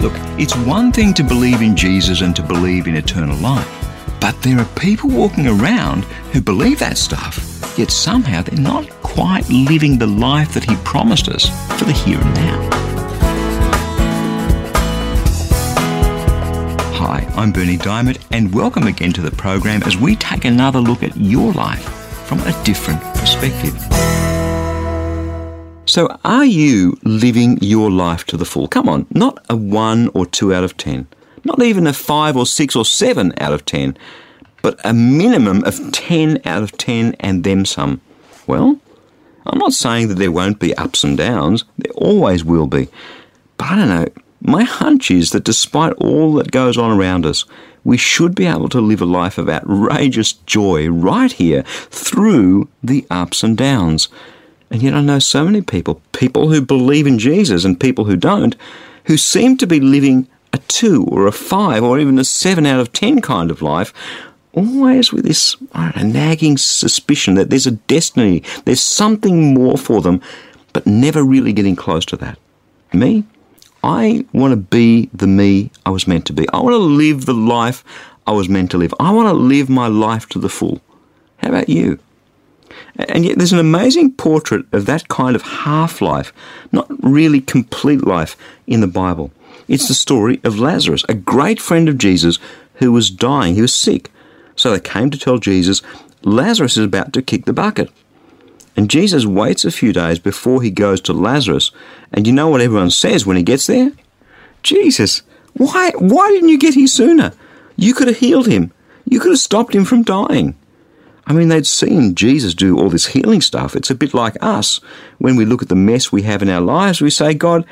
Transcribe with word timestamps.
Look, 0.00 0.12
it's 0.38 0.54
one 0.54 0.92
thing 0.92 1.12
to 1.14 1.24
believe 1.24 1.60
in 1.60 1.74
Jesus 1.74 2.20
and 2.20 2.34
to 2.36 2.42
believe 2.42 2.86
in 2.86 2.94
eternal 2.94 3.36
life, 3.38 3.68
but 4.20 4.40
there 4.42 4.56
are 4.60 4.64
people 4.78 5.10
walking 5.10 5.48
around 5.48 6.04
who 6.32 6.40
believe 6.40 6.78
that 6.78 6.96
stuff, 6.96 7.74
yet 7.76 7.90
somehow 7.90 8.42
they're 8.42 8.60
not 8.60 8.88
quite 9.02 9.48
living 9.50 9.98
the 9.98 10.06
life 10.06 10.54
that 10.54 10.62
He 10.62 10.76
promised 10.84 11.28
us 11.28 11.48
for 11.76 11.84
the 11.84 11.92
here 11.92 12.20
and 12.20 12.34
now. 12.34 12.70
Hi, 16.94 17.28
I'm 17.34 17.50
Berni 17.50 17.76
Dymet, 17.76 18.24
and 18.30 18.54
welcome 18.54 18.86
again 18.86 19.12
to 19.14 19.20
the 19.20 19.32
program 19.32 19.82
as 19.82 19.96
we 19.96 20.14
take 20.14 20.44
another 20.44 20.78
look 20.78 21.02
at 21.02 21.16
your 21.16 21.52
life 21.54 21.82
from 22.28 22.38
a 22.42 22.62
different 22.62 23.02
perspective. 23.16 23.74
So, 25.88 26.18
are 26.22 26.44
you 26.44 26.98
living 27.02 27.56
your 27.62 27.90
life 27.90 28.26
to 28.26 28.36
the 28.36 28.44
full? 28.44 28.68
Come 28.68 28.90
on, 28.90 29.06
not 29.08 29.42
a 29.48 29.56
1 29.56 30.10
or 30.12 30.26
2 30.26 30.52
out 30.52 30.62
of 30.62 30.76
10, 30.76 31.06
not 31.44 31.62
even 31.62 31.86
a 31.86 31.94
5 31.94 32.36
or 32.36 32.44
6 32.44 32.76
or 32.76 32.84
7 32.84 33.32
out 33.38 33.54
of 33.54 33.64
10, 33.64 33.96
but 34.60 34.78
a 34.84 34.92
minimum 34.92 35.64
of 35.64 35.90
10 35.92 36.42
out 36.44 36.62
of 36.62 36.76
10 36.76 37.16
and 37.20 37.42
then 37.42 37.64
some. 37.64 38.02
Well, 38.46 38.78
I'm 39.46 39.58
not 39.58 39.72
saying 39.72 40.08
that 40.08 40.16
there 40.16 40.30
won't 40.30 40.58
be 40.58 40.76
ups 40.76 41.04
and 41.04 41.16
downs, 41.16 41.64
there 41.78 41.92
always 41.94 42.44
will 42.44 42.66
be. 42.66 42.88
But 43.56 43.68
I 43.68 43.76
don't 43.76 43.88
know, 43.88 44.08
my 44.42 44.64
hunch 44.64 45.10
is 45.10 45.30
that 45.30 45.44
despite 45.44 45.94
all 45.94 46.34
that 46.34 46.50
goes 46.50 46.76
on 46.76 46.90
around 46.90 47.24
us, 47.24 47.46
we 47.82 47.96
should 47.96 48.34
be 48.34 48.44
able 48.44 48.68
to 48.68 48.80
live 48.82 49.00
a 49.00 49.06
life 49.06 49.38
of 49.38 49.48
outrageous 49.48 50.34
joy 50.34 50.86
right 50.88 51.32
here 51.32 51.62
through 51.62 52.68
the 52.82 53.06
ups 53.10 53.42
and 53.42 53.56
downs. 53.56 54.10
And 54.70 54.82
yet 54.82 54.94
I 54.94 55.00
know 55.00 55.18
so 55.18 55.44
many 55.44 55.62
people, 55.62 56.02
people 56.12 56.50
who 56.50 56.60
believe 56.60 57.06
in 57.06 57.18
Jesus 57.18 57.64
and 57.64 57.80
people 57.80 58.04
who 58.04 58.16
don't, 58.16 58.54
who 59.04 59.16
seem 59.16 59.56
to 59.58 59.66
be 59.66 59.80
living 59.80 60.28
a 60.52 60.58
two 60.58 61.04
or 61.04 61.26
a 61.26 61.32
five 61.32 61.82
or 61.82 61.98
even 61.98 62.18
a 62.18 62.24
seven 62.24 62.66
out 62.66 62.80
of 62.80 62.92
ten 62.92 63.20
kind 63.20 63.50
of 63.50 63.62
life, 63.62 63.92
always 64.52 65.12
with 65.12 65.24
this 65.24 65.56
know, 65.74 65.92
nagging 66.02 66.58
suspicion 66.58 67.34
that 67.34 67.50
there's 67.50 67.66
a 67.66 67.72
destiny, 67.72 68.42
there's 68.64 68.80
something 68.80 69.54
more 69.54 69.78
for 69.78 70.00
them, 70.00 70.20
but 70.72 70.86
never 70.86 71.22
really 71.22 71.52
getting 71.52 71.76
close 71.76 72.04
to 72.06 72.16
that. 72.16 72.38
Me, 72.92 73.24
I 73.82 74.24
want 74.32 74.52
to 74.52 74.56
be 74.56 75.08
the 75.12 75.26
me 75.26 75.70
I 75.86 75.90
was 75.90 76.06
meant 76.06 76.26
to 76.26 76.32
be. 76.32 76.48
I 76.50 76.58
want 76.58 76.74
to 76.74 76.78
live 76.78 77.26
the 77.26 77.34
life 77.34 77.84
I 78.26 78.32
was 78.32 78.48
meant 78.48 78.70
to 78.72 78.78
live. 78.78 78.92
I 79.00 79.12
want 79.12 79.28
to 79.28 79.32
live 79.32 79.70
my 79.70 79.86
life 79.86 80.28
to 80.30 80.38
the 80.38 80.48
full. 80.48 80.80
How 81.38 81.48
about 81.48 81.68
you? 81.68 81.98
And 82.96 83.24
yet 83.24 83.38
there's 83.38 83.52
an 83.52 83.58
amazing 83.58 84.12
portrait 84.12 84.66
of 84.72 84.86
that 84.86 85.08
kind 85.08 85.36
of 85.36 85.42
half 85.42 86.00
life, 86.00 86.32
not 86.72 86.86
really 87.02 87.40
complete 87.40 88.06
life, 88.06 88.36
in 88.66 88.80
the 88.80 88.86
Bible. 88.86 89.30
It's 89.66 89.88
the 89.88 89.94
story 89.94 90.40
of 90.44 90.58
Lazarus, 90.58 91.04
a 91.08 91.14
great 91.14 91.60
friend 91.60 91.88
of 91.88 91.98
Jesus 91.98 92.38
who 92.74 92.92
was 92.92 93.10
dying. 93.10 93.54
He 93.54 93.62
was 93.62 93.74
sick. 93.74 94.10
So 94.56 94.70
they 94.70 94.80
came 94.80 95.10
to 95.10 95.18
tell 95.18 95.38
Jesus, 95.38 95.82
Lazarus 96.22 96.76
is 96.76 96.84
about 96.84 97.12
to 97.12 97.22
kick 97.22 97.44
the 97.44 97.52
bucket. 97.52 97.90
And 98.76 98.90
Jesus 98.90 99.26
waits 99.26 99.64
a 99.64 99.72
few 99.72 99.92
days 99.92 100.18
before 100.18 100.62
he 100.62 100.70
goes 100.70 101.00
to 101.02 101.12
Lazarus. 101.12 101.72
And 102.12 102.26
you 102.26 102.32
know 102.32 102.48
what 102.48 102.60
everyone 102.60 102.90
says 102.90 103.26
when 103.26 103.36
he 103.36 103.42
gets 103.42 103.66
there? 103.66 103.92
Jesus, 104.62 105.22
why, 105.54 105.90
why 105.98 106.28
didn't 106.30 106.48
you 106.48 106.58
get 106.58 106.74
here 106.74 106.86
sooner? 106.86 107.32
You 107.76 107.94
could 107.94 108.08
have 108.08 108.18
healed 108.18 108.46
him. 108.46 108.72
You 109.04 109.20
could 109.20 109.32
have 109.32 109.40
stopped 109.40 109.74
him 109.74 109.84
from 109.84 110.02
dying. 110.02 110.56
I 111.28 111.34
mean, 111.34 111.48
they'd 111.48 111.66
seen 111.66 112.14
Jesus 112.14 112.54
do 112.54 112.78
all 112.78 112.88
this 112.88 113.06
healing 113.06 113.42
stuff. 113.42 113.76
It's 113.76 113.90
a 113.90 113.94
bit 113.94 114.14
like 114.14 114.36
us. 114.40 114.80
When 115.18 115.36
we 115.36 115.44
look 115.44 115.60
at 115.60 115.68
the 115.68 115.74
mess 115.76 116.10
we 116.10 116.22
have 116.22 116.40
in 116.40 116.48
our 116.48 116.62
lives, 116.62 117.02
we 117.02 117.10
say, 117.10 117.34
God, 117.34 117.66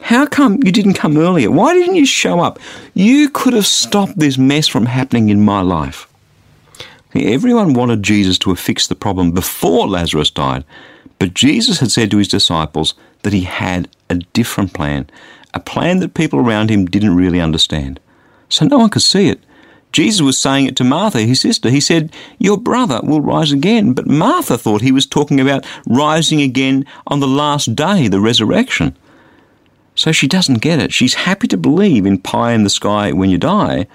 how 0.00 0.24
come 0.24 0.62
you 0.64 0.72
didn't 0.72 0.94
come 0.94 1.18
earlier? 1.18 1.50
Why 1.50 1.74
didn't 1.74 1.96
you 1.96 2.06
show 2.06 2.40
up? 2.40 2.58
You 2.94 3.28
could 3.28 3.52
have 3.52 3.66
stopped 3.66 4.18
this 4.18 4.38
mess 4.38 4.68
from 4.68 4.86
happening 4.86 5.28
in 5.28 5.44
my 5.44 5.60
life. 5.60 6.08
Everyone 7.14 7.74
wanted 7.74 8.02
Jesus 8.02 8.38
to 8.38 8.50
have 8.50 8.58
fixed 8.58 8.88
the 8.88 8.94
problem 8.94 9.32
before 9.32 9.86
Lazarus 9.86 10.30
died, 10.30 10.64
but 11.18 11.34
Jesus 11.34 11.80
had 11.80 11.90
said 11.90 12.10
to 12.10 12.18
his 12.18 12.28
disciples 12.28 12.94
that 13.22 13.34
he 13.34 13.42
had 13.42 13.88
a 14.08 14.16
different 14.16 14.72
plan, 14.72 15.08
a 15.52 15.60
plan 15.60 16.00
that 16.00 16.14
people 16.14 16.38
around 16.38 16.70
him 16.70 16.86
didn't 16.86 17.16
really 17.16 17.40
understand. 17.40 18.00
So 18.48 18.64
no 18.64 18.78
one 18.78 18.90
could 18.90 19.02
see 19.02 19.28
it. 19.28 19.40
Jesus 19.94 20.20
was 20.20 20.36
saying 20.36 20.66
it 20.66 20.74
to 20.76 20.84
Martha, 20.84 21.20
his 21.20 21.40
sister. 21.40 21.70
He 21.70 21.80
said, 21.80 22.12
Your 22.40 22.58
brother 22.58 23.00
will 23.04 23.20
rise 23.20 23.52
again. 23.52 23.92
But 23.92 24.08
Martha 24.08 24.58
thought 24.58 24.82
he 24.82 24.90
was 24.90 25.06
talking 25.06 25.38
about 25.38 25.64
rising 25.86 26.42
again 26.42 26.84
on 27.06 27.20
the 27.20 27.28
last 27.28 27.76
day, 27.76 28.08
the 28.08 28.20
resurrection. 28.20 28.96
So 29.94 30.10
she 30.10 30.26
doesn't 30.26 30.60
get 30.62 30.80
it. 30.80 30.92
She's 30.92 31.14
happy 31.14 31.46
to 31.46 31.56
believe 31.56 32.06
in 32.06 32.18
pie 32.18 32.54
in 32.54 32.64
the 32.64 32.70
sky 32.70 33.12
when 33.12 33.30
you 33.30 33.38
die, 33.38 33.86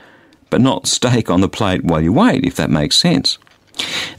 but 0.49 0.61
not 0.61 0.87
steak 0.87 1.29
on 1.29 1.41
the 1.41 1.49
plate 1.49 1.83
while 1.83 1.99
you 2.01 2.13
wait, 2.13 2.45
if 2.45 2.55
that 2.55 2.69
makes 2.69 2.95
sense. 2.95 3.37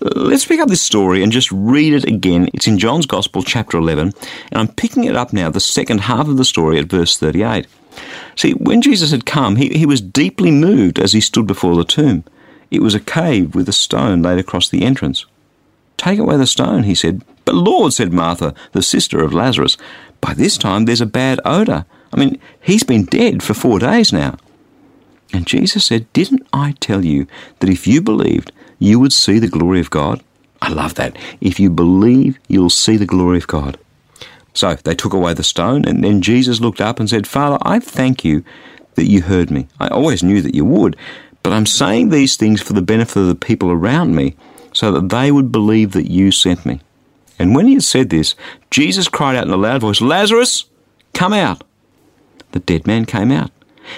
Let's 0.01 0.45
pick 0.45 0.61
up 0.61 0.69
this 0.69 0.83
story 0.83 1.23
and 1.23 1.33
just 1.33 1.51
read 1.51 1.95
it 1.95 2.05
again. 2.05 2.51
It's 2.53 2.67
in 2.67 2.79
John's 2.79 3.07
Gospel, 3.07 3.43
chapter 3.43 3.79
11, 3.79 4.13
and 4.53 4.61
I'm 4.61 4.69
picking 4.69 5.05
it 5.05 5.17
up 5.17 5.33
now, 5.33 5.49
the 5.49 5.61
second 5.61 6.03
half 6.03 6.29
of 6.29 6.37
the 6.37 6.45
story 6.45 6.79
at 6.79 6.87
verse 6.87 7.17
38. 7.17 7.67
See, 8.37 8.53
when 8.53 8.83
Jesus 8.83 9.11
had 9.11 9.27
come, 9.27 9.57
he, 9.57 9.69
he 9.69 9.87
was 9.87 10.01
deeply 10.01 10.51
moved 10.51 10.99
as 10.99 11.13
he 11.13 11.21
stood 11.21 11.47
before 11.47 11.77
the 11.77 11.85
tomb. 11.85 12.25
It 12.71 12.83
was 12.83 12.95
a 12.95 13.01
cave 13.01 13.55
with 13.55 13.69
a 13.69 13.73
stone 13.73 14.23
laid 14.23 14.39
across 14.39 14.69
the 14.69 14.83
entrance. 14.83 15.27
Take 15.97 16.19
away 16.19 16.37
the 16.37 16.47
stone, 16.47 16.85
he 16.85 16.95
said. 16.95 17.23
But 17.45 17.55
Lord, 17.55 17.93
said 17.93 18.13
Martha, 18.13 18.55
the 18.73 18.83
sister 18.83 19.23
of 19.23 19.35
Lazarus, 19.35 19.77
by 20.21 20.35
this 20.35 20.57
time 20.57 20.85
there's 20.85 21.01
a 21.01 21.07
bad 21.07 21.41
odour. 21.45 21.85
I 22.13 22.19
mean, 22.19 22.41
he's 22.61 22.85
been 22.85 23.05
dead 23.05 23.43
for 23.43 23.55
four 23.55 23.79
days 23.79 24.13
now. 24.13 24.37
And 25.33 25.47
Jesus 25.47 25.85
said, 25.85 26.13
Didn't 26.13 26.47
I 26.53 26.75
tell 26.81 27.05
you 27.05 27.27
that 27.59 27.71
if 27.71 27.87
you 27.87 28.01
believed, 28.01 28.53
you 28.79 28.99
would 28.99 29.13
see 29.13 29.39
the 29.39 29.49
glory 29.49 29.81
of 29.81 29.91
God? 29.91 30.23
I 30.63 30.71
love 30.71 30.95
that. 30.95 31.17
If 31.41 31.61
you 31.61 31.71
believe, 31.71 32.39
you'll 32.49 32.71
see 32.71 32.97
the 32.97 33.07
glory 33.07 33.39
of 33.39 33.47
God. 33.47 33.79
So 34.55 34.75
they 34.75 34.95
took 34.95 35.13
away 35.13 35.35
the 35.35 35.45
stone, 35.45 35.85
and 35.85 36.03
then 36.03 36.23
Jesus 36.23 36.61
looked 36.61 36.81
up 36.81 36.99
and 36.99 37.09
said, 37.09 37.27
Father, 37.27 37.59
I 37.63 37.79
thank 37.79 38.25
you 38.25 38.45
that 38.95 39.09
you 39.09 39.23
heard 39.23 39.51
me. 39.51 39.69
I 39.79 39.89
always 39.89 40.23
knew 40.23 40.43
that 40.43 40.55
you 40.55 40.65
would, 40.65 40.97
but 41.43 41.53
I'm 41.53 41.67
saying 41.67 42.09
these 42.09 42.37
things 42.37 42.61
for 42.61 42.73
the 42.73 42.83
benefit 42.83 43.17
of 43.17 43.29
the 43.29 43.35
people 43.35 43.71
around 43.71 44.15
me, 44.15 44.37
so 44.73 44.93
that 44.93 45.09
they 45.09 45.33
would 45.33 45.51
believe 45.51 45.93
that 45.93 46.11
you 46.11 46.31
sent 46.33 46.67
me. 46.67 46.81
And 47.39 47.55
when 47.55 47.67
he 47.67 47.75
had 47.75 47.83
said 47.83 48.11
this, 48.11 48.35
Jesus 48.71 49.09
cried 49.09 49.37
out 49.37 49.47
in 49.47 49.53
a 49.53 49.57
loud 49.57 49.81
voice, 49.81 50.01
Lazarus, 50.01 50.67
come 51.15 51.33
out. 51.33 51.65
The 52.53 52.59
dead 52.59 52.87
man 52.87 53.05
came 53.07 53.31
out. 53.31 53.51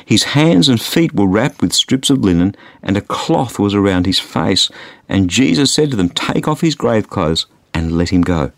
His 0.06 0.22
hands 0.22 0.68
and 0.68 0.80
feet 0.80 1.14
were 1.14 1.26
wrapped 1.26 1.60
with 1.60 1.72
strips 1.72 2.08
of 2.08 2.20
linen, 2.20 2.54
and 2.82 2.96
a 2.96 3.00
cloth 3.00 3.58
was 3.58 3.74
around 3.74 4.06
his 4.06 4.18
face. 4.18 4.70
And 5.08 5.28
Jesus 5.28 5.74
said 5.74 5.90
to 5.90 5.96
them, 5.96 6.08
Take 6.08 6.48
off 6.48 6.60
his 6.60 6.74
grave 6.74 7.10
clothes 7.10 7.46
and 7.74 7.92
let 7.92 8.10
him 8.10 8.22
go. 8.22 8.52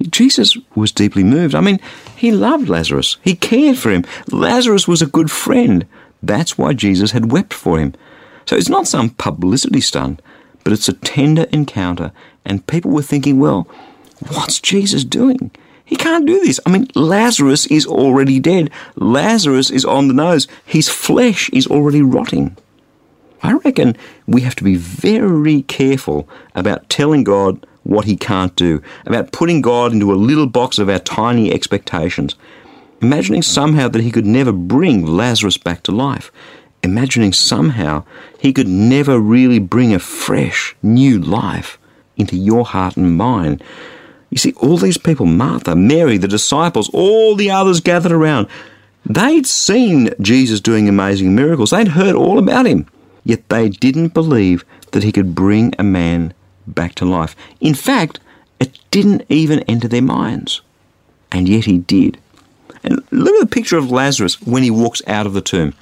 Jesus 0.00 0.56
was 0.74 0.92
deeply 0.92 1.24
moved. 1.24 1.54
I 1.54 1.60
mean, 1.60 1.80
he 2.16 2.32
loved 2.32 2.68
Lazarus. 2.68 3.16
He 3.22 3.34
cared 3.34 3.78
for 3.78 3.90
him. 3.90 4.04
Lazarus 4.30 4.88
was 4.88 5.02
a 5.02 5.06
good 5.06 5.30
friend. 5.30 5.86
That's 6.22 6.56
why 6.56 6.72
Jesus 6.72 7.12
had 7.12 7.32
wept 7.32 7.52
for 7.52 7.78
him. 7.78 7.94
So 8.46 8.56
it's 8.56 8.68
not 8.68 8.88
some 8.88 9.10
publicity 9.10 9.80
stunt, 9.80 10.20
but 10.64 10.72
it's 10.72 10.88
a 10.88 10.94
tender 10.94 11.44
encounter. 11.52 12.12
And 12.44 12.66
people 12.66 12.90
were 12.90 13.02
thinking, 13.02 13.38
well, 13.38 13.68
what's 14.28 14.60
Jesus 14.60 15.04
doing? 15.04 15.50
He 15.84 15.96
can't 15.96 16.26
do 16.26 16.40
this. 16.40 16.58
I 16.64 16.70
mean, 16.70 16.88
Lazarus 16.94 17.66
is 17.66 17.86
already 17.86 18.40
dead. 18.40 18.70
Lazarus 18.96 19.70
is 19.70 19.84
on 19.84 20.08
the 20.08 20.14
nose. 20.14 20.48
His 20.64 20.88
flesh 20.88 21.50
is 21.50 21.66
already 21.66 22.02
rotting. 22.02 22.56
I 23.42 23.52
reckon 23.54 23.96
we 24.26 24.42
have 24.42 24.54
to 24.56 24.64
be 24.64 24.76
very 24.76 25.62
careful 25.62 26.28
about 26.54 26.88
telling 26.88 27.24
God 27.24 27.66
what 27.82 28.04
he 28.04 28.16
can't 28.16 28.54
do, 28.56 28.82
about 29.06 29.32
putting 29.32 29.60
God 29.60 29.92
into 29.92 30.12
a 30.12 30.14
little 30.14 30.46
box 30.46 30.78
of 30.78 30.88
our 30.88 30.98
tiny 30.98 31.52
expectations, 31.52 32.34
imagining 33.00 33.42
somehow 33.42 33.88
that 33.88 34.02
he 34.02 34.10
could 34.10 34.26
never 34.26 34.52
bring 34.52 35.04
Lazarus 35.04 35.58
back 35.58 35.82
to 35.84 35.92
life, 35.92 36.30
imagining 36.82 37.32
somehow 37.32 38.04
he 38.38 38.52
could 38.52 38.68
never 38.68 39.18
really 39.18 39.58
bring 39.58 39.94
a 39.94 39.98
fresh, 39.98 40.74
new 40.82 41.18
life 41.18 41.78
into 42.16 42.36
your 42.36 42.64
heart 42.64 42.96
and 42.96 43.16
mind. 43.16 43.62
You 44.30 44.38
see, 44.38 44.52
all 44.54 44.76
these 44.76 44.98
people, 44.98 45.26
Martha, 45.26 45.76
Mary, 45.76 46.16
the 46.16 46.28
disciples, 46.28 46.88
all 46.90 47.34
the 47.34 47.50
others 47.50 47.80
gathered 47.80 48.12
around, 48.12 48.48
they'd 49.04 49.46
seen 49.46 50.10
Jesus 50.20 50.60
doing 50.60 50.88
amazing 50.88 51.34
miracles. 51.34 51.70
They'd 51.70 51.88
heard 51.88 52.14
all 52.14 52.38
about 52.38 52.66
him. 52.66 52.86
Yet 53.24 53.48
they 53.48 53.68
didn't 53.68 54.14
believe 54.14 54.64
that 54.92 55.04
he 55.04 55.12
could 55.12 55.34
bring 55.34 55.74
a 55.78 55.82
man 55.82 56.34
back 56.66 56.94
to 56.96 57.04
life. 57.04 57.36
In 57.60 57.74
fact, 57.74 58.20
it 58.60 58.78
didn't 58.90 59.24
even 59.28 59.60
enter 59.60 59.88
their 59.88 60.02
minds. 60.02 60.60
And 61.30 61.48
yet 61.48 61.64
he 61.64 61.78
did. 61.78 62.18
And 62.84 63.02
look 63.10 63.34
at 63.34 63.40
the 63.40 63.54
picture 63.54 63.78
of 63.78 63.90
Lazarus 63.90 64.40
when 64.42 64.62
he 64.62 64.70
walks 64.70 65.02
out 65.06 65.26
of 65.26 65.32
the 65.32 65.40
tomb. 65.40 65.74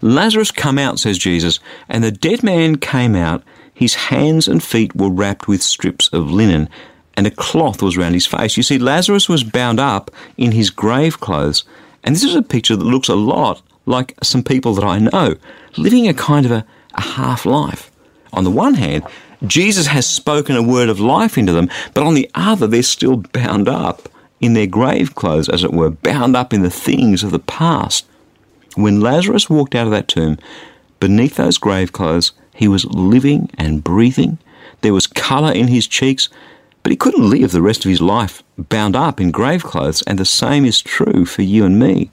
Lazarus 0.00 0.50
come 0.50 0.78
out, 0.78 0.98
says 0.98 1.18
Jesus, 1.18 1.58
and 1.88 2.04
the 2.04 2.10
dead 2.10 2.42
man 2.42 2.76
came 2.76 3.16
out. 3.16 3.42
His 3.74 3.94
hands 3.94 4.48
and 4.48 4.62
feet 4.62 4.94
were 4.94 5.10
wrapped 5.10 5.48
with 5.48 5.62
strips 5.62 6.08
of 6.12 6.30
linen, 6.30 6.68
and 7.16 7.26
a 7.26 7.32
cloth 7.32 7.82
was 7.82 7.96
round 7.96 8.14
his 8.14 8.26
face. 8.26 8.56
You 8.56 8.62
see, 8.62 8.78
Lazarus 8.78 9.28
was 9.28 9.42
bound 9.42 9.80
up 9.80 10.10
in 10.36 10.52
his 10.52 10.70
grave 10.70 11.20
clothes, 11.20 11.64
and 12.04 12.14
this 12.14 12.24
is 12.24 12.34
a 12.34 12.42
picture 12.42 12.76
that 12.76 12.84
looks 12.84 13.08
a 13.08 13.16
lot 13.16 13.62
like 13.86 14.14
some 14.22 14.42
people 14.42 14.74
that 14.74 14.84
I 14.84 14.98
know, 14.98 15.36
living 15.76 16.06
a 16.06 16.14
kind 16.14 16.46
of 16.46 16.52
a, 16.52 16.64
a 16.94 17.00
half 17.00 17.44
life. 17.44 17.90
On 18.32 18.44
the 18.44 18.50
one 18.50 18.74
hand, 18.74 19.04
Jesus 19.46 19.86
has 19.86 20.08
spoken 20.08 20.56
a 20.56 20.62
word 20.62 20.88
of 20.88 21.00
life 21.00 21.38
into 21.38 21.52
them, 21.52 21.70
but 21.94 22.04
on 22.04 22.14
the 22.14 22.30
other, 22.34 22.66
they're 22.66 22.82
still 22.82 23.16
bound 23.16 23.68
up 23.68 24.08
in 24.40 24.54
their 24.54 24.66
grave 24.66 25.14
clothes, 25.14 25.48
as 25.48 25.64
it 25.64 25.72
were, 25.72 25.90
bound 25.90 26.36
up 26.36 26.52
in 26.52 26.62
the 26.62 26.70
things 26.70 27.22
of 27.22 27.30
the 27.30 27.38
past. 27.38 28.06
When 28.74 29.00
Lazarus 29.00 29.50
walked 29.50 29.74
out 29.74 29.86
of 29.86 29.92
that 29.92 30.08
tomb, 30.08 30.38
beneath 31.00 31.36
those 31.36 31.58
grave 31.58 31.92
clothes, 31.92 32.32
he 32.54 32.68
was 32.68 32.84
living 32.86 33.50
and 33.56 33.84
breathing. 33.84 34.38
There 34.80 34.94
was 34.94 35.06
colour 35.06 35.52
in 35.52 35.68
his 35.68 35.86
cheeks, 35.86 36.28
but 36.82 36.90
he 36.90 36.96
couldn't 36.96 37.30
live 37.30 37.52
the 37.52 37.62
rest 37.62 37.84
of 37.84 37.90
his 37.90 38.00
life 38.00 38.42
bound 38.56 38.96
up 38.96 39.20
in 39.20 39.30
grave 39.30 39.62
clothes, 39.62 40.02
and 40.02 40.18
the 40.18 40.24
same 40.24 40.64
is 40.64 40.80
true 40.80 41.24
for 41.24 41.42
you 41.42 41.64
and 41.64 41.78
me. 41.78 42.10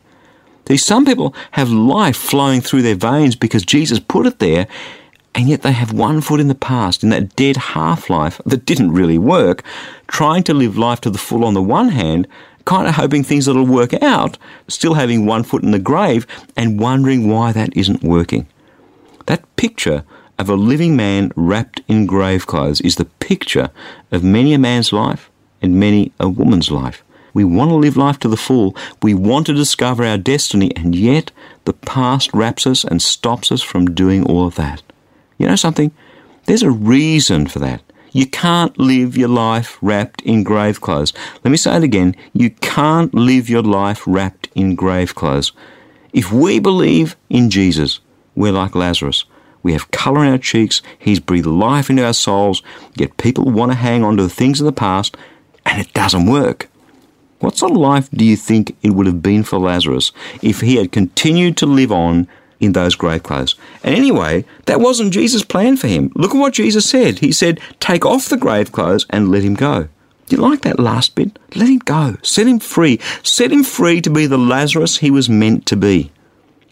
See, 0.68 0.78
some 0.78 1.06
people 1.06 1.36
have 1.52 1.70
life 1.70 2.18
flowing 2.18 2.62
through 2.62 2.82
their 2.82 2.96
veins 2.96 3.36
because 3.36 3.64
Jesus 3.64 4.00
put 4.00 4.26
it 4.26 4.40
there, 4.40 4.68
and 5.36 5.50
yet 5.50 5.64
they 5.64 5.74
have 5.74 5.92
one 5.92 6.22
foot 6.22 6.40
in 6.40 6.48
the 6.48 6.56
past, 6.56 7.04
in 7.04 7.10
that 7.10 7.36
dead 7.36 7.58
half 7.58 8.10
life 8.10 8.40
that 8.46 8.66
didn't 8.66 8.94
really 8.94 9.18
work, 9.18 9.64
trying 10.08 10.44
to 10.44 10.54
live 10.54 10.78
life 10.78 11.02
to 11.02 11.10
the 11.10 11.18
full 11.18 11.44
on 11.44 11.54
the 11.54 11.62
one 11.62 11.90
hand, 11.90 12.26
kind 12.64 12.88
of 12.88 12.96
hoping 12.96 13.22
things 13.22 13.46
that'll 13.46 13.66
work 13.66 13.94
out, 14.02 14.38
still 14.70 14.94
having 14.94 15.26
one 15.26 15.44
foot 15.44 15.62
in 15.62 15.72
the 15.72 15.78
grave 15.78 16.26
and 16.56 16.80
wondering 16.80 17.30
why 17.30 17.52
that 17.52 17.76
isn't 17.76 18.02
working. 18.02 18.48
That 19.26 19.44
picture 19.58 20.06
of 20.40 20.50
a 20.50 20.56
living 20.56 20.96
man 20.96 21.34
wrapped 21.36 21.82
in 21.90 22.06
grave 22.06 22.48
clothes 22.48 22.80
is 22.82 22.96
the 22.96 23.06
picture 23.06 23.72
of 24.12 24.24
many 24.24 24.54
a 24.54 24.58
man's 24.58 24.94
life 24.94 25.30
and 25.62 25.80
many 25.80 26.14
a 26.18 26.30
woman's 26.30 26.72
life. 26.72 27.04
We 27.34 27.44
want 27.44 27.72
to 27.72 27.76
live 27.76 27.98
life 27.98 28.20
to 28.20 28.30
the 28.30 28.38
full. 28.38 28.74
We 29.04 29.14
want 29.14 29.48
to 29.48 29.54
discover 29.54 30.06
our 30.06 30.18
destiny, 30.18 30.74
and 30.78 30.96
yet 30.96 31.32
the 31.66 31.74
past 31.74 32.34
wraps 32.34 32.66
us 32.66 32.86
and 32.86 33.02
stops 33.02 33.52
us 33.52 33.62
from 33.62 33.94
doing 33.94 34.26
all 34.26 34.48
of 34.48 34.56
that. 34.56 34.82
You 35.38 35.48
know 35.48 35.56
something? 35.56 35.92
There's 36.46 36.64
a 36.64 36.72
reason 36.72 37.48
for 37.48 37.60
that. 37.60 37.82
You 38.12 38.26
can't 38.26 38.78
live 38.80 39.18
your 39.18 39.28
life 39.28 39.78
wrapped 39.82 40.22
in 40.22 40.44
grave 40.44 40.80
clothes. 40.80 41.12
Let 41.44 41.52
me 41.52 41.58
say 41.58 41.76
it 41.76 41.84
again. 41.84 42.16
You 42.34 42.50
can't 42.50 43.14
live 43.14 43.50
your 43.50 43.62
life 43.62 44.04
wrapped 44.08 44.48
in 44.56 44.76
grave 44.76 45.16
clothes. 45.16 45.52
If 46.14 46.32
we 46.32 46.60
believe 46.60 47.18
in 47.30 47.50
Jesus, 47.50 48.00
we're 48.36 48.54
like 48.54 48.74
Lazarus. 48.74 49.26
We 49.64 49.74
have 49.74 49.92
colour 49.92 50.24
in 50.24 50.32
our 50.32 50.38
cheeks. 50.38 50.82
He's 50.98 51.20
breathed 51.20 51.48
life 51.48 51.90
into 51.90 52.06
our 52.06 52.14
souls. 52.14 52.62
Yet 52.96 53.18
people 53.18 53.46
want 53.46 53.74
to 53.74 53.78
hang 53.78 54.04
on 54.04 54.16
to 54.16 54.24
the 54.24 54.30
things 54.30 54.62
of 54.62 54.66
the 54.66 54.72
past, 54.72 55.18
and 55.66 55.82
it 55.82 55.92
doesn't 55.94 56.28
work. 56.28 56.70
What 57.40 57.58
sort 57.58 57.72
of 57.72 57.78
life 57.78 58.10
do 58.12 58.24
you 58.24 58.38
think 58.38 58.78
it 58.82 58.92
would 58.92 59.08
have 59.08 59.22
been 59.22 59.44
for 59.44 59.60
Lazarus 59.60 60.12
if 60.42 60.62
he 60.62 60.78
had 60.78 60.94
continued 60.94 61.58
to 61.58 61.66
live 61.66 61.92
on 61.92 62.28
in 62.60 62.74
those 62.74 62.96
grave 62.96 63.24
clothes? 63.24 63.56
And 63.84 63.96
anyway, 63.96 64.46
that 64.66 64.80
wasn't 64.80 65.14
Jesus' 65.14 65.44
plan 65.44 65.78
for 65.78 65.88
him. 65.88 66.12
Look 66.16 66.34
at 66.34 66.40
what 66.40 66.54
Jesus 66.54 66.90
said. 66.90 67.20
He 67.20 67.32
said, 67.32 67.60
Take 67.80 68.06
off 68.06 68.30
the 68.30 68.38
grave 68.38 68.72
clothes 68.72 69.06
and 69.10 69.32
let 69.32 69.44
him 69.44 69.56
go. 69.56 69.88
Do 70.28 70.36
you 70.36 70.42
like 70.42 70.62
that 70.62 70.80
last 70.80 71.16
bit? 71.16 71.38
Let 71.56 71.70
him 71.70 71.80
go. 71.80 72.18
Set 72.24 72.48
him 72.48 72.60
free. 72.60 73.00
Set 73.22 73.52
him 73.52 73.64
free 73.64 74.02
to 74.02 74.10
be 74.10 74.26
the 74.26 74.40
Lazarus 74.40 74.98
he 74.98 75.12
was 75.12 75.30
meant 75.30 75.66
to 75.68 75.76
be. 75.76 76.12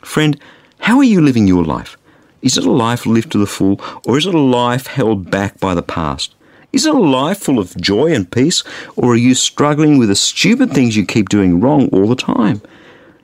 Friend, 0.02 0.40
how 0.80 0.98
are 0.98 1.04
you 1.04 1.22
living 1.22 1.48
your 1.48 1.64
life? 1.64 1.98
Is 2.42 2.58
it 2.58 2.66
a 2.66 2.72
life 2.72 3.06
lived 3.06 3.32
to 3.32 3.38
the 3.38 3.46
full, 3.46 3.80
or 4.06 4.18
is 4.18 4.26
it 4.26 4.36
a 4.36 4.40
life 4.40 4.88
held 4.88 5.32
back 5.32 5.60
by 5.60 5.74
the 5.74 5.82
past? 5.82 6.36
Is 6.74 6.86
it 6.86 6.96
a 6.96 7.00
life 7.00 7.38
full 7.38 7.60
of 7.60 7.78
joy 7.78 8.12
and 8.12 8.30
peace, 8.30 8.64
or 8.96 9.14
are 9.14 9.16
you 9.16 9.36
struggling 9.36 9.98
with 9.98 10.10
the 10.10 10.16
stupid 10.16 10.72
things 10.72 10.98
you 10.98 11.06
keep 11.06 11.30
doing 11.30 11.62
wrong 11.62 11.88
all 11.90 12.08
the 12.08 12.16
time? 12.16 12.62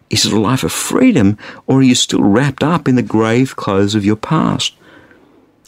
Is 0.10 0.26
it 0.26 0.34
a 0.34 0.40
life 0.40 0.64
of 0.64 0.72
freedom, 0.72 1.38
or 1.68 1.80
are 1.80 1.84
you 1.84 1.96
still 1.96 2.24
wrapped 2.24 2.64
up 2.64 2.88
in 2.88 2.96
the 2.96 3.04
grave 3.04 3.56
clothes 3.56 3.96
of 3.96 4.06
your 4.06 4.16
past? 4.16 4.74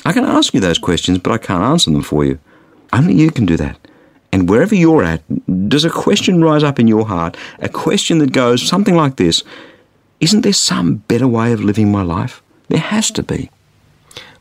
I 0.03 0.13
can 0.13 0.23
ask 0.23 0.53
you 0.53 0.59
those 0.59 0.79
questions, 0.79 1.19
but 1.19 1.31
I 1.31 1.37
can't 1.37 1.63
answer 1.63 1.91
them 1.91 2.01
for 2.01 2.25
you. 2.25 2.39
Only 2.91 3.13
you 3.13 3.29
can 3.29 3.45
do 3.45 3.55
that. 3.57 3.77
And 4.31 4.49
wherever 4.49 4.73
you're 4.73 5.03
at, 5.03 5.21
does 5.69 5.85
a 5.85 5.89
question 5.89 6.43
rise 6.43 6.63
up 6.63 6.79
in 6.79 6.87
your 6.87 7.05
heart? 7.05 7.37
A 7.59 7.69
question 7.69 8.17
that 8.19 8.31
goes 8.31 8.67
something 8.67 8.95
like 8.95 9.17
this 9.17 9.43
Isn't 10.19 10.41
there 10.41 10.53
some 10.53 10.95
better 10.95 11.27
way 11.27 11.51
of 11.51 11.63
living 11.63 11.91
my 11.91 12.01
life? 12.01 12.41
There 12.67 12.79
has 12.79 13.11
to 13.11 13.23
be. 13.23 13.51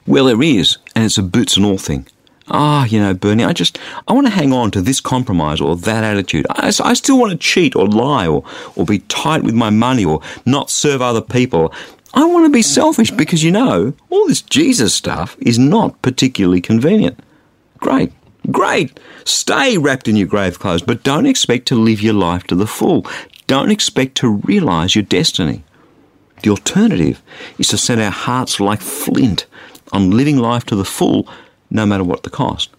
Well, 0.06 0.26
there 0.26 0.42
is, 0.42 0.78
and 0.94 1.04
it's 1.04 1.18
a 1.18 1.22
boots 1.22 1.56
and 1.56 1.66
all 1.66 1.78
thing. 1.78 2.06
Ah, 2.50 2.84
you 2.84 2.98
know, 2.98 3.14
Berni, 3.14 3.44
I 3.44 3.52
just, 3.52 3.78
I 4.08 4.12
want 4.12 4.26
to 4.26 4.32
hang 4.32 4.52
on 4.52 4.72
to 4.72 4.82
this 4.82 5.00
compromise 5.00 5.60
or 5.60 5.76
that 5.76 6.02
attitude. 6.02 6.46
I, 6.50 6.72
I 6.82 6.94
still 6.94 7.18
want 7.18 7.30
to 7.30 7.38
cheat 7.38 7.76
or 7.76 7.86
lie 7.86 8.26
or, 8.26 8.44
or 8.74 8.84
be 8.84 8.98
tight 9.00 9.44
with 9.44 9.54
my 9.54 9.70
money 9.70 10.04
or 10.04 10.20
not 10.44 10.68
serve 10.68 11.00
other 11.00 11.20
people. 11.20 11.72
I 12.12 12.24
want 12.24 12.46
to 12.46 12.50
be 12.50 12.62
selfish 12.62 13.12
because, 13.12 13.44
you 13.44 13.52
know, 13.52 13.94
all 14.08 14.26
this 14.26 14.42
Jesus 14.42 14.92
stuff 14.92 15.36
is 15.38 15.58
not 15.58 16.02
particularly 16.02 16.60
convenient. 16.60 17.20
Great. 17.78 18.12
Great. 18.50 18.98
Stay 19.24 19.78
wrapped 19.78 20.08
in 20.08 20.16
your 20.16 20.26
grave 20.26 20.58
clothes, 20.58 20.82
but 20.82 21.04
don't 21.04 21.26
expect 21.26 21.68
to 21.68 21.76
live 21.76 22.02
your 22.02 22.14
life 22.14 22.44
to 22.44 22.56
the 22.56 22.66
full. 22.66 23.06
Don't 23.46 23.70
expect 23.70 24.16
to 24.16 24.28
realize 24.28 24.96
your 24.96 25.04
destiny. 25.04 25.62
The 26.42 26.50
alternative 26.50 27.22
is 27.58 27.68
to 27.68 27.78
set 27.78 27.98
our 27.98 28.10
hearts 28.10 28.58
like 28.58 28.80
flint 28.80 29.46
on 29.92 30.10
living 30.10 30.38
life 30.38 30.64
to 30.66 30.76
the 30.76 30.84
full, 30.84 31.28
no 31.70 31.86
matter 31.86 32.04
what 32.04 32.22
the 32.22 32.30
cost. 32.30 32.70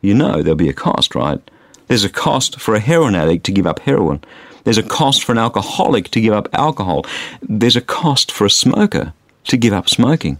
You 0.00 0.14
know 0.14 0.42
there'll 0.42 0.56
be 0.56 0.68
a 0.68 0.74
cost, 0.74 1.14
right? 1.14 1.40
There's 1.88 2.04
a 2.04 2.10
cost 2.10 2.60
for 2.60 2.74
a 2.74 2.80
heroin 2.80 3.14
addict 3.14 3.44
to 3.46 3.52
give 3.52 3.66
up 3.66 3.80
heroin. 3.80 4.22
There's 4.64 4.78
a 4.78 4.82
cost 4.82 5.24
for 5.24 5.32
an 5.32 5.38
alcoholic 5.38 6.10
to 6.10 6.20
give 6.20 6.34
up 6.34 6.48
alcohol. 6.52 7.06
There's 7.42 7.76
a 7.76 7.80
cost 7.80 8.30
for 8.30 8.44
a 8.44 8.50
smoker 8.50 9.14
to 9.44 9.56
give 9.56 9.72
up 9.72 9.88
smoking. 9.88 10.38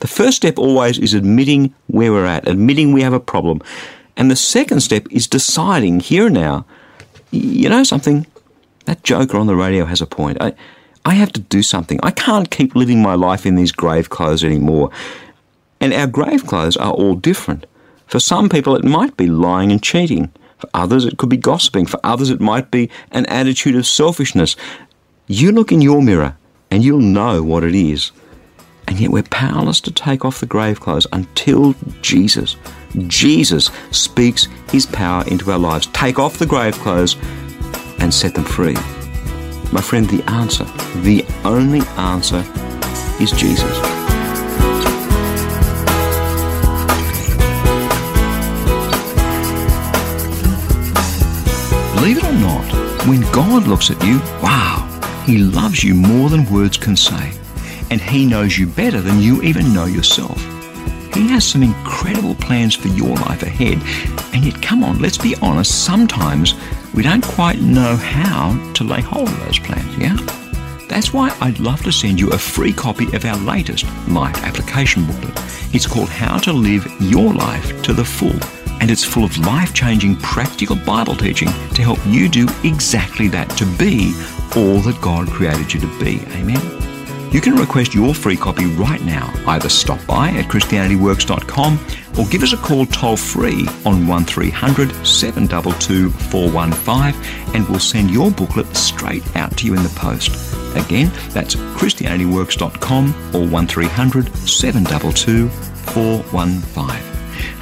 The 0.00 0.08
first 0.08 0.36
step 0.36 0.58
always 0.58 0.98
is 0.98 1.14
admitting 1.14 1.74
where 1.86 2.12
we're 2.12 2.26
at, 2.26 2.46
admitting 2.46 2.92
we 2.92 3.00
have 3.02 3.14
a 3.14 3.20
problem. 3.20 3.62
And 4.16 4.30
the 4.30 4.36
second 4.36 4.80
step 4.80 5.06
is 5.10 5.26
deciding 5.26 6.00
here 6.00 6.26
and 6.26 6.34
now, 6.34 6.66
you 7.30 7.68
know 7.68 7.82
something? 7.84 8.26
That 8.84 9.02
joker 9.02 9.38
on 9.38 9.46
the 9.46 9.56
radio 9.56 9.86
has 9.86 10.02
a 10.02 10.06
point. 10.06 10.38
I, 10.40 10.52
I 11.04 11.14
have 11.14 11.32
to 11.32 11.40
do 11.40 11.62
something. 11.62 11.98
I 12.02 12.10
can't 12.10 12.50
keep 12.50 12.76
living 12.76 13.02
my 13.02 13.14
life 13.14 13.46
in 13.46 13.56
these 13.56 13.72
grave 13.72 14.10
clothes 14.10 14.44
anymore. 14.44 14.90
And 15.84 15.92
our 15.92 16.06
grave 16.06 16.46
clothes 16.46 16.78
are 16.78 16.94
all 16.94 17.14
different. 17.14 17.66
For 18.06 18.18
some 18.18 18.48
people, 18.48 18.74
it 18.74 18.84
might 18.84 19.18
be 19.18 19.26
lying 19.26 19.70
and 19.70 19.82
cheating. 19.82 20.32
For 20.56 20.66
others, 20.72 21.04
it 21.04 21.18
could 21.18 21.28
be 21.28 21.36
gossiping. 21.36 21.84
For 21.84 22.00
others, 22.02 22.30
it 22.30 22.40
might 22.40 22.70
be 22.70 22.88
an 23.10 23.26
attitude 23.26 23.76
of 23.76 23.86
selfishness. 23.86 24.56
You 25.26 25.52
look 25.52 25.72
in 25.72 25.82
your 25.82 26.00
mirror 26.00 26.38
and 26.70 26.82
you'll 26.82 27.00
know 27.00 27.42
what 27.42 27.64
it 27.64 27.74
is. 27.74 28.12
And 28.88 28.98
yet, 28.98 29.10
we're 29.10 29.24
powerless 29.24 29.82
to 29.82 29.90
take 29.90 30.24
off 30.24 30.40
the 30.40 30.46
grave 30.46 30.80
clothes 30.80 31.06
until 31.12 31.74
Jesus, 32.00 32.56
Jesus 33.06 33.70
speaks 33.90 34.48
his 34.70 34.86
power 34.86 35.22
into 35.26 35.52
our 35.52 35.58
lives. 35.58 35.86
Take 35.88 36.18
off 36.18 36.38
the 36.38 36.46
grave 36.46 36.78
clothes 36.78 37.14
and 37.98 38.14
set 38.14 38.34
them 38.34 38.44
free. 38.44 38.72
My 39.70 39.82
friend, 39.82 40.08
the 40.08 40.24
answer, 40.30 40.64
the 41.02 41.26
only 41.44 41.82
answer 41.98 42.42
is 43.20 43.32
Jesus. 43.32 43.83
Believe 52.04 52.18
it 52.18 52.24
or 52.24 52.32
not, 52.32 52.70
when 53.06 53.22
God 53.32 53.66
looks 53.66 53.90
at 53.90 54.04
you, 54.04 54.18
wow, 54.42 55.22
He 55.24 55.38
loves 55.38 55.82
you 55.82 55.94
more 55.94 56.28
than 56.28 56.44
words 56.52 56.76
can 56.76 56.96
say. 56.96 57.32
And 57.90 57.98
He 57.98 58.26
knows 58.26 58.58
you 58.58 58.66
better 58.66 59.00
than 59.00 59.20
you 59.22 59.40
even 59.40 59.72
know 59.72 59.86
yourself. 59.86 60.36
He 61.14 61.26
has 61.28 61.46
some 61.46 61.62
incredible 61.62 62.34
plans 62.34 62.74
for 62.74 62.88
your 62.88 63.16
life 63.16 63.42
ahead. 63.42 63.78
And 64.34 64.44
yet, 64.44 64.60
come 64.60 64.84
on, 64.84 65.00
let's 65.00 65.16
be 65.16 65.34
honest, 65.40 65.86
sometimes 65.86 66.52
we 66.92 67.02
don't 67.02 67.24
quite 67.24 67.62
know 67.62 67.96
how 67.96 68.72
to 68.74 68.84
lay 68.84 69.00
hold 69.00 69.30
of 69.30 69.40
those 69.46 69.58
plans, 69.58 69.96
yeah? 69.96 70.14
That's 70.90 71.14
why 71.14 71.34
I'd 71.40 71.58
love 71.58 71.82
to 71.84 71.90
send 71.90 72.20
you 72.20 72.28
a 72.32 72.38
free 72.38 72.74
copy 72.74 73.06
of 73.16 73.24
our 73.24 73.38
latest 73.38 73.86
life 74.08 74.44
application 74.44 75.06
booklet. 75.06 75.40
It's 75.72 75.86
called 75.86 76.10
How 76.10 76.36
to 76.36 76.52
Live 76.52 76.86
Your 77.00 77.32
Life 77.32 77.80
to 77.84 77.94
the 77.94 78.04
Full 78.04 78.38
and 78.84 78.90
it's 78.90 79.02
full 79.02 79.24
of 79.24 79.38
life 79.38 79.72
changing 79.72 80.14
practical 80.16 80.76
Bible 80.76 81.16
teaching 81.16 81.48
to 81.72 81.80
help 81.80 81.98
you 82.04 82.28
do 82.28 82.46
exactly 82.64 83.28
that 83.28 83.48
to 83.56 83.64
be 83.78 84.12
all 84.54 84.78
that 84.80 85.00
God 85.00 85.26
created 85.28 85.72
you 85.72 85.80
to 85.80 85.98
be. 85.98 86.20
Amen. 86.34 86.60
You 87.32 87.40
can 87.40 87.56
request 87.56 87.94
your 87.94 88.14
free 88.14 88.36
copy 88.36 88.66
right 88.66 89.00
now. 89.00 89.32
Either 89.46 89.70
stop 89.70 90.06
by 90.06 90.28
at 90.32 90.50
ChristianityWorks.com 90.50 91.78
or 92.18 92.26
give 92.26 92.42
us 92.42 92.52
a 92.52 92.58
call 92.58 92.84
toll 92.84 93.16
free 93.16 93.66
on 93.86 94.06
1300 94.06 94.90
722 95.06 96.10
415 96.10 97.54
and 97.54 97.66
we'll 97.70 97.80
send 97.80 98.10
your 98.10 98.30
booklet 98.30 98.66
straight 98.76 99.24
out 99.34 99.56
to 99.56 99.66
you 99.66 99.72
in 99.72 99.82
the 99.82 99.88
post. 99.96 100.28
Again, 100.76 101.10
that's 101.30 101.54
ChristianityWorks.com 101.54 103.34
or 103.34 103.48
1300 103.48 104.28
722 104.46 105.48
415. 105.48 107.13